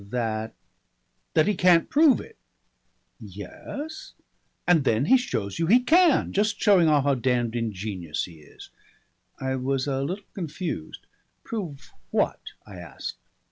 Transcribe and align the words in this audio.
"That?" 0.09 0.55
"That 1.35 1.45
he 1.45 1.53
can't 1.53 1.87
prove 1.87 2.19
it." 2.19 2.35
"Yes?" 3.19 4.13
"And 4.67 4.83
then 4.83 5.05
he 5.05 5.15
shows 5.15 5.59
you 5.59 5.67
he 5.67 5.79
can. 5.79 6.33
Just 6.33 6.59
showing 6.59 6.87
off 6.89 7.03
how 7.03 7.13
damned 7.13 7.55
ingenious 7.55 8.23
he 8.23 8.39
is." 8.39 8.71
I 9.39 9.55
was 9.57 9.85
a 9.85 10.01
little 10.01 10.25
confused. 10.33 11.05
"Prove 11.43 11.93
what?" 12.09 12.41
I 12.65 12.77
asked. 12.79 13.19